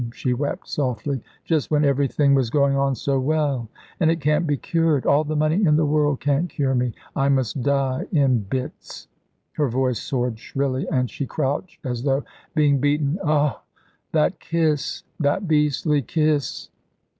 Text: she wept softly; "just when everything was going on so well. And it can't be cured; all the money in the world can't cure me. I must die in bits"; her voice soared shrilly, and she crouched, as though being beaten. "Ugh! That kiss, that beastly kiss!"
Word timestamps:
she 0.15 0.33
wept 0.33 0.67
softly; 0.67 1.21
"just 1.45 1.69
when 1.69 1.85
everything 1.85 2.33
was 2.33 2.49
going 2.49 2.75
on 2.75 2.95
so 2.95 3.19
well. 3.19 3.69
And 3.99 4.09
it 4.09 4.19
can't 4.19 4.47
be 4.47 4.57
cured; 4.57 5.05
all 5.05 5.23
the 5.23 5.35
money 5.35 5.63
in 5.63 5.75
the 5.75 5.85
world 5.85 6.19
can't 6.19 6.49
cure 6.49 6.73
me. 6.73 6.93
I 7.15 7.29
must 7.29 7.61
die 7.61 8.07
in 8.11 8.39
bits"; 8.39 9.07
her 9.51 9.69
voice 9.69 9.99
soared 10.01 10.39
shrilly, 10.39 10.89
and 10.89 11.07
she 11.07 11.27
crouched, 11.27 11.85
as 11.85 12.01
though 12.01 12.23
being 12.55 12.79
beaten. 12.79 13.19
"Ugh! 13.21 13.55
That 14.11 14.39
kiss, 14.39 15.03
that 15.19 15.47
beastly 15.47 16.01
kiss!" 16.01 16.69